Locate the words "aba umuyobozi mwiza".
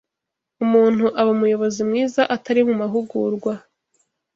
1.19-2.21